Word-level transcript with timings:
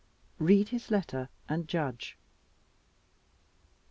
Read 0.39 0.69
his 0.69 0.89
letter, 0.89 1.29
and 1.47 1.67
judge. 1.67 2.17